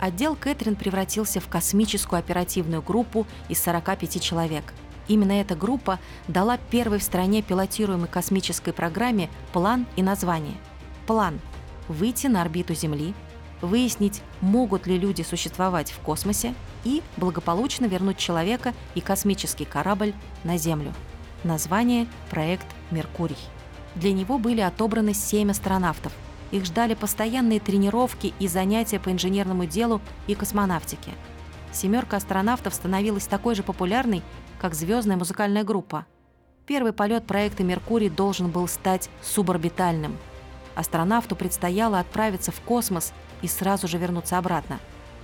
[0.00, 4.64] Отдел Кэтрин превратился в космическую оперативную группу из 45 человек.
[5.06, 10.56] Именно эта группа дала первой в стране пилотируемой космической программе план и название.
[11.06, 11.38] План–
[11.88, 13.14] выйти на орбиту Земли,
[13.62, 16.52] выяснить, могут ли люди существовать в космосе
[16.82, 20.92] и благополучно вернуть человека и космический корабль на Землю.
[21.44, 23.38] Название– проект «Меркурий».
[23.94, 26.12] Для него были отобраны семь астронавтов.
[26.50, 31.12] Их ждали постоянные тренировки и занятия по инженерному делу и космонавтике.
[31.72, 34.22] Семерка астронавтов становилась такой же популярной,
[34.60, 36.06] как звездная музыкальная группа.
[36.66, 40.16] Первый полет проекта «Меркурий» должен был стать суборбитальным.
[40.74, 44.78] Астронавту предстояло отправиться в космос и сразу же вернуться обратно.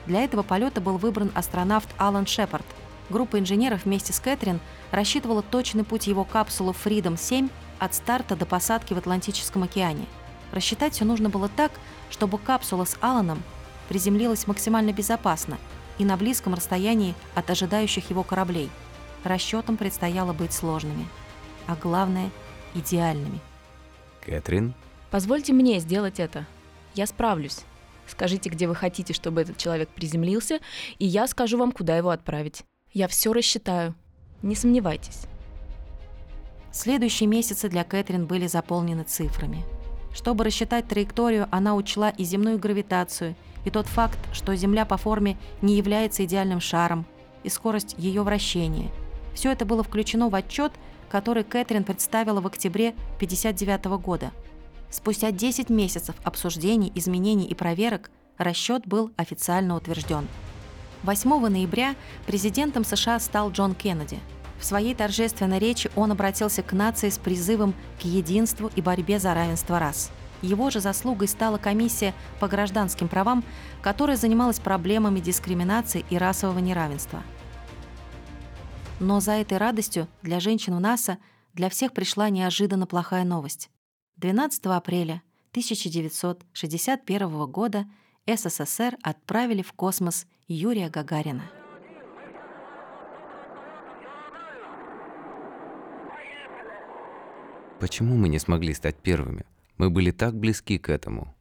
[0.07, 2.67] Для этого полета был выбран астронавт Алан Шепард.
[3.11, 8.95] Группа инженеров вместе с Кэтрин рассчитывала точный путь его капсулы Freedom-7 от старта до посадки
[8.95, 10.07] в Атлантическом океане.
[10.53, 11.73] Рассчитать все нужно было так,
[12.11, 13.43] чтобы капсула с Аланом
[13.89, 15.59] приземлилась максимально безопасно
[15.99, 18.71] и на близком расстоянии от ожидающих его кораблей.
[19.25, 21.07] Расчетам предстояло быть сложными,
[21.67, 22.31] а главное–
[22.75, 23.41] идеальными.
[24.25, 24.75] Кэтрин?
[25.11, 26.47] Позвольте мне сделать это.
[26.95, 27.61] Я справлюсь.
[28.07, 30.61] Скажите, где вы хотите, чтобы этот человек приземлился,
[30.99, 32.65] и я скажу вам, куда его отправить.
[32.93, 33.95] Я все рассчитаю.
[34.43, 35.23] Не сомневайтесь.
[36.77, 39.65] Следующие месяцы для Кэтрин были заполнены цифрами.
[40.13, 43.35] Чтобы рассчитать траекторию, она учла и земную гравитацию,
[43.65, 47.07] и тот факт, что Земля по форме не является идеальным шаром,
[47.45, 48.91] и скорость ее вращения.
[49.33, 50.71] Все это было включено в отчет,
[51.09, 54.31] который Кэтрин представила в октябре 1959 года.
[54.91, 60.29] Спустя 10 месяцев обсуждений, изменений и проверок расчет был официально утвержден.
[61.05, 61.95] 8 ноября
[62.27, 64.21] президентом США стал Джон Кеннеди.
[64.59, 69.35] В своей торжественной речи он обратился к нации с призывом к единству и борьбе за
[69.35, 70.11] равенство рас.
[70.43, 73.45] Его же заслугой стала комиссия по гражданским правам,
[73.83, 77.23] которая занималась проблемами дискриминации и расового неравенства.
[79.01, 81.19] Но за этой радостью для женщин в НАСА
[81.53, 83.71] для всех пришла неожиданно плохая новость.
[84.17, 87.87] 12 апреля 1961 года
[88.27, 91.43] СССР отправили в космос Юрия Гагарина.
[97.79, 99.45] Почему мы не смогли стать первыми?
[99.77, 101.35] Мы были так близки к этому.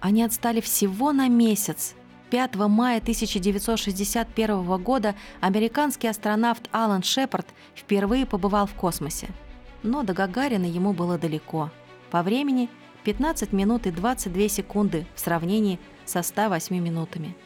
[0.00, 1.94] Они отстали всего на месяц.
[2.30, 9.28] 5 мая 1961 года американский астронавт Алан Шепард впервые побывал в космосе.
[9.82, 11.70] Но до Гагарина ему было далеко.
[12.10, 12.70] По времени
[13.04, 17.36] 15 минут и 22 секунды в сравнении со 108 минутами.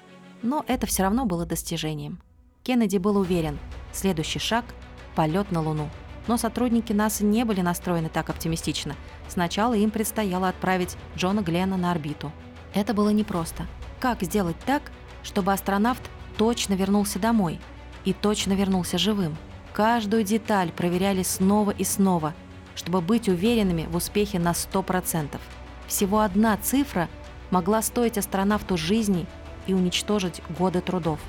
[0.43, 2.21] Но это все равно было достижением.
[2.63, 3.59] Кеннеди был уверен,
[3.93, 4.65] следующий шаг–
[5.17, 5.91] полет на Луну.
[6.29, 8.95] Но сотрудники НАСА не были настроены так оптимистично.
[9.29, 12.31] Сначала им предстояло отправить Джона Глена на орбиту.
[12.75, 13.67] Это было непросто.
[13.99, 14.93] Как сделать так,
[15.25, 16.03] чтобы астронавт
[16.37, 17.59] точно вернулся домой
[18.05, 19.37] и точно вернулся живым?
[19.73, 22.35] Каждую деталь проверяли снова и снова,
[22.75, 25.39] чтобы быть уверенными в успехе на 100%.
[25.87, 27.09] Всего одна цифра
[27.51, 29.27] могла стоить астронавту жизни
[29.67, 31.21] и уничтожить годы трудов.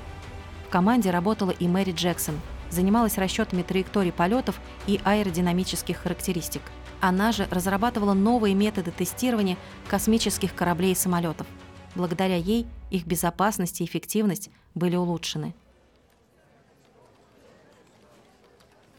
[0.66, 2.40] В команде работала и Мэри Джексон,
[2.70, 6.62] занималась расчетами траекторий полетов и аэродинамических характеристик.
[7.00, 9.56] Она же разрабатывала новые методы тестирования
[9.88, 11.46] космических кораблей и самолетов.
[11.94, 15.54] Благодаря ей их безопасность и эффективность были улучшены.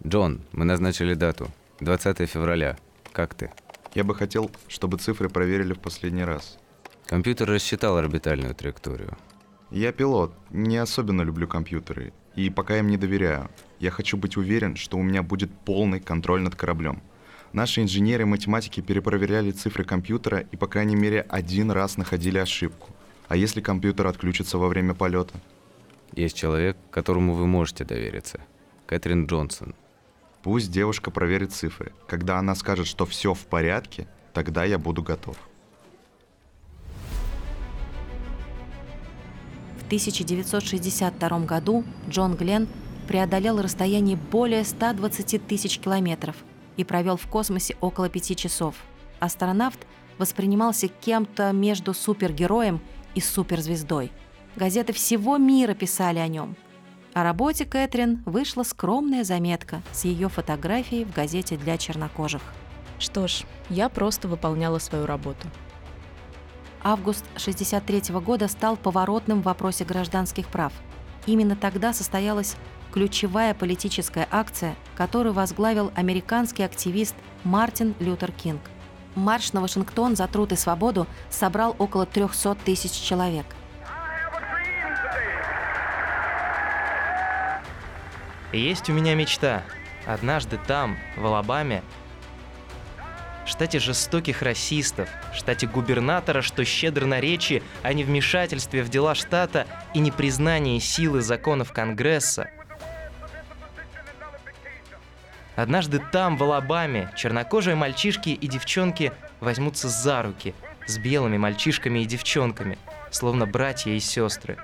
[0.06, 1.50] Джон, мы назначили дату.
[1.82, 2.78] 20 февраля.
[3.12, 3.52] Как ты?
[3.94, 6.58] Я бы хотел, чтобы цифры проверили в последний раз.
[7.06, 9.18] Компьютер рассчитал орбитальную траекторию.
[9.72, 12.14] Я пилот, не особенно люблю компьютеры,
[12.46, 13.50] и пока им не доверяю.
[13.80, 17.02] Я хочу быть уверен, что у меня будет полный контроль над кораблем.
[17.52, 22.90] Наши инженеры и математики перепроверяли цифры компьютера и, по крайней мере, один раз находили ошибку.
[23.28, 25.34] А если компьютер отключится во время полета?
[26.14, 28.40] Есть человек, которому вы можете довериться.
[28.86, 29.76] Кэтрин Джонсон.
[30.42, 31.92] Пусть девушка проверит цифры.
[32.08, 35.38] Когда она скажет, что все в порядке, тогда я буду готов.
[39.90, 42.68] 1962 году Джон Гленн
[43.08, 46.36] преодолел расстояние более 120 тысяч километров
[46.78, 48.76] и провел в космосе около пяти часов.
[49.20, 49.80] Астронавт
[50.20, 52.82] воспринимался кем-то между супергероем
[53.16, 54.12] и суперзвездой.
[54.56, 56.56] Газеты всего мира писали о нем.
[57.16, 62.44] О работе Кэтрин вышла скромная заметка с ее фотографией в газете для чернокожих.
[63.00, 65.48] Что ж, я просто выполняла свою работу.
[66.82, 70.72] Август 1963 года стал поворотным в вопросе гражданских прав.
[71.26, 72.56] Именно тогда состоялась
[72.94, 78.62] ключевая политическая акция, которую возглавил американский активист Мартин Лютер Кинг.
[79.16, 83.46] Марш на Вашингтон за труд и свободу собрал около 300 тысяч человек.
[88.54, 89.64] Есть у меня мечта.
[90.08, 91.84] Однажды там, в Алабаме,
[93.50, 100.00] штате жестоких расистов, штате губернатора, что щедр на речи о невмешательстве в дела штата и
[100.00, 102.50] непризнании силы законов Конгресса.
[105.56, 109.12] Однажды там, в Алабаме, чернокожие мальчишки и девчонки
[109.42, 110.54] возьмутся за руки
[110.88, 112.78] с белыми мальчишками и девчонками,
[113.12, 114.58] словно братья и сестры.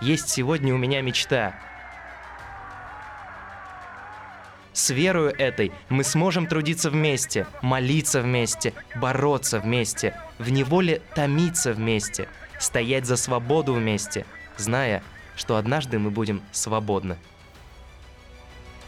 [0.00, 1.54] Есть сегодня у меня мечта—
[4.72, 12.28] с верою этой мы сможем трудиться вместе, молиться вместе, бороться вместе, в неволе томиться вместе,
[12.58, 14.24] стоять за свободу вместе,
[14.56, 15.02] зная,
[15.36, 17.16] что однажды мы будем свободны.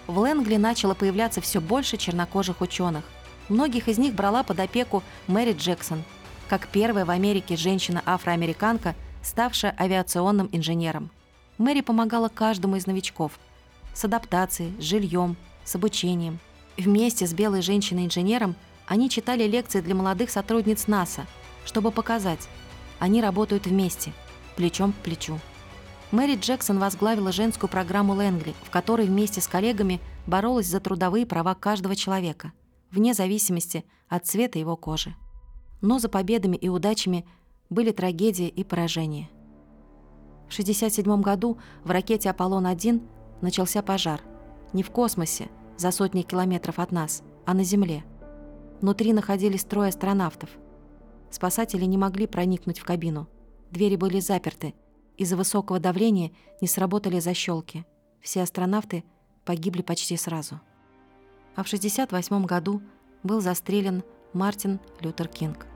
[0.07, 3.05] В Лэнгли начало появляться все больше чернокожих ученых.
[3.49, 6.03] Многих из них брала под опеку Мэри Джексон,
[6.49, 11.11] как первая в Америке женщина-афроамериканка, ставшая авиационным инженером.
[11.57, 13.33] Мэри помогала каждому из новичков
[13.95, 16.39] с адаптацией, с жильем, с обучением.
[16.77, 18.57] Вместе с белой женщиной-инженером
[18.87, 21.27] Они читали лекции для молодых сотрудниц НАСА,
[21.65, 22.49] чтобы показать,
[22.99, 24.13] они работают вместе,
[24.57, 25.39] плечом к плечу.
[26.11, 31.55] Мэри Джексон возглавила женскую программу Лэнгли, в которой вместе с коллегами боролась за трудовые права
[31.55, 32.53] каждого человека,
[32.91, 35.15] вне зависимости от цвета его кожи.
[35.81, 37.27] Но за победами и удачами
[37.69, 39.29] были трагедии и поражения.
[40.49, 43.03] В 1967 году в ракете «Аполлон-1»
[43.41, 44.21] начался пожар.
[44.75, 48.05] Не в космосе, за сотни километров от нас, а на Земле.
[48.81, 50.51] Внутри находились трое астронавтов.
[51.31, 53.29] Спасатели не могли проникнуть в кабину.
[53.71, 54.75] Двери были заперты.
[55.17, 57.87] Из-за высокого давления не сработали защелки.
[58.21, 59.05] Все астронавты
[59.45, 60.61] погибли почти сразу.
[61.55, 62.83] А в 1968 году
[63.23, 64.03] был застрелен
[64.33, 65.67] Мартин Лютер Кинг.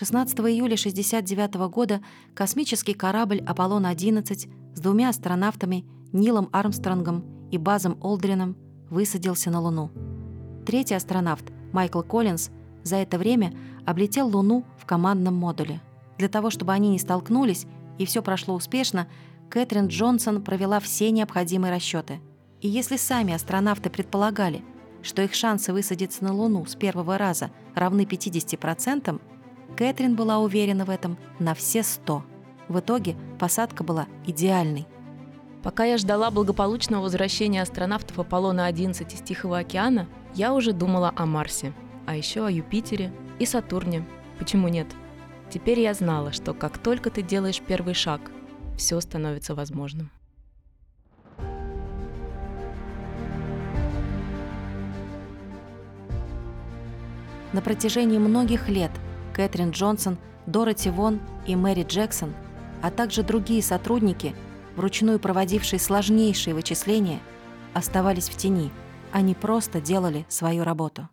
[0.00, 2.00] 16 июля 1969 года
[2.32, 5.84] космический корабль «Аполлон-11» с двумя астронавтами
[6.14, 8.56] Нилом Армстронгом и Базом Олдрином
[8.88, 9.90] высадился на Луну.
[10.64, 11.44] Третий астронавт,
[11.74, 12.48] Майкл Коллинз,
[12.82, 13.52] за это время
[13.84, 15.82] облетел Луну в командном модуле.
[16.16, 17.66] Для того, чтобы они не столкнулись
[17.98, 19.06] и все прошло успешно,
[19.50, 22.20] Кэтрин Джонсон провела все необходимые расчеты.
[22.62, 24.64] И если сами астронавты предполагали,
[25.02, 29.20] что их шансы высадиться на Луну с первого раза равны 50%,
[29.76, 32.22] Кэтрин была уверена в этом на все 100.
[32.68, 34.86] В итоге посадка была идеальной.
[35.62, 41.72] Пока я ждала благополучного возвращения астронавтов Аполлона-11 из Тихого океана, я уже думала о Марсе,
[42.06, 44.06] а еще о Юпитере и Сатурне.
[44.38, 44.86] Почему нет?
[45.50, 48.20] Теперь я знала, что как только ты делаешь первый шаг,
[48.76, 50.10] все становится возможным.
[57.52, 58.92] На протяжении многих лет
[59.32, 62.34] Кэтрин Джонсон, Дороти Вон и Мэри Джексон,
[62.82, 64.34] а также другие сотрудники,
[64.76, 67.20] вручную проводившие сложнейшие вычисления,
[67.74, 68.70] оставались в тени.
[69.12, 71.08] Они просто делали свою работу.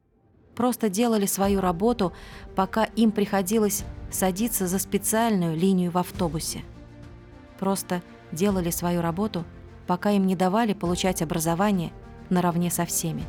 [0.55, 2.13] Просто делали свою работу,
[2.55, 6.63] пока им приходилось садиться за специальную линию в автобусе.
[7.59, 8.01] Просто
[8.31, 9.45] делали свою работу,
[9.85, 11.91] пока им не давали получать образование
[12.29, 13.23] наравне со всеми.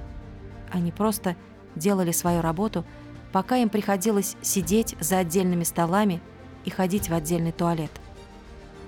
[0.70, 1.36] Они просто
[1.76, 2.84] делали свою работу,
[3.33, 6.20] пока им приходилось сидеть за отдельными столами
[6.64, 7.91] и ходить в отдельный туалет.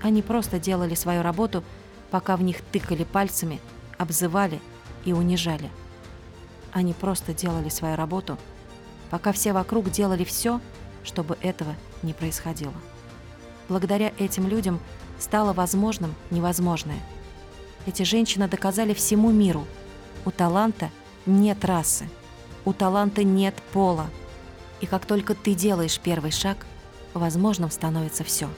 [0.03, 1.63] Они просто делали свою работу,
[2.11, 3.61] пока в них тыкали пальцами,
[3.99, 4.61] обзывали
[5.05, 5.71] и унижали.
[6.73, 8.39] Они просто делали свою работу,
[9.11, 10.61] пока все вокруг делали все,
[11.05, 12.75] чтобы этого не происходило.
[13.69, 14.81] Благодаря этим людям
[15.19, 16.99] стало возможным невозможное.
[17.87, 19.67] Эти женщины доказали всему миру,
[20.25, 20.91] у таланта
[21.27, 22.09] нет расы,
[22.65, 24.07] у таланта нет пола.
[24.81, 26.67] И как только ты делаешь первый шаг,
[27.15, 28.49] возможным становится все.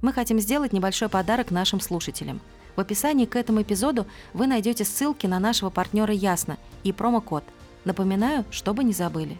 [0.00, 2.40] Мы хотим сделать небольшой подарок нашим слушателям.
[2.76, 7.44] В описании к этому эпизоду вы найдете ссылки на нашего партнера Ясно и промокод.
[7.84, 9.38] Напоминаю, чтобы не забыли.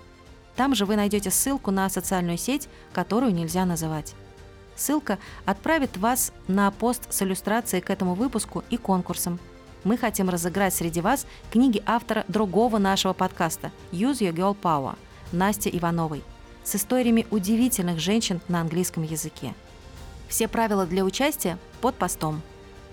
[0.57, 4.15] Там же вы найдете ссылку на социальную сеть, которую нельзя называть.
[4.77, 9.39] Ссылка отправит вас на пост с иллюстрацией к этому выпуску и конкурсом.
[9.85, 14.97] Мы хотим разыграть среди вас книги автора другого нашего подкаста «Use Your Girl Power»
[15.33, 16.23] Насти Ивановой
[16.65, 19.55] с историями удивительных женщин на английском языке.
[20.29, 22.41] Все правила для участия под постом.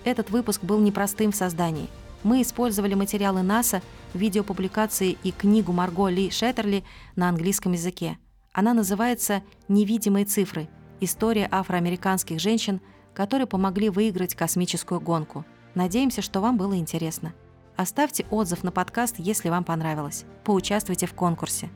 [0.04, 1.88] Этот выпуск был непростым в создании.
[2.22, 3.82] Мы использовали материалы НАСА,
[4.14, 6.84] видеопубликации и книгу Марго Ли Шеттерли
[7.16, 8.18] на английском языке.
[8.52, 10.68] Она называется «Невидимые цифры.
[11.04, 12.80] История афроамериканских женщин,
[13.12, 15.44] которые помогли выиграть космическую гонку».
[15.74, 17.34] Надеемся, что вам было интересно.
[17.76, 20.24] Оставьте отзыв на подкаст, если вам понравилось.
[20.44, 21.70] Поучаствуйте в конкурсе.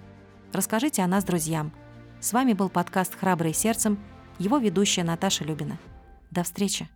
[0.53, 1.73] Расскажите о нас друзьям.
[2.21, 3.99] С вами был подкаст «Храбрые сердцем»,
[4.39, 5.79] его ведущая Наташа Любина.
[6.31, 6.89] До встречи!